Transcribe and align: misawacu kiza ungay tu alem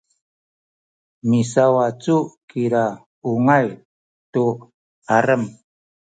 misawacu 1.29 2.17
kiza 2.49 2.83
ungay 3.29 3.67
tu 4.33 4.43
alem 5.15 5.43